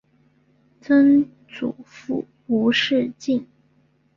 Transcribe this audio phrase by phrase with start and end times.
[0.81, 3.45] 曾祖父吴仕敬。